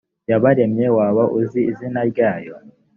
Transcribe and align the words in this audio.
yabaremye 0.29 0.85
waba 0.97 1.23
uzi 1.39 1.59
izina 1.71 1.99
ryayo 2.11 2.53